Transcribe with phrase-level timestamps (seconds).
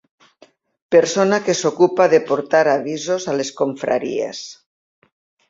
[0.95, 4.43] Persona que s'ocupa de portar avisos a les confraries.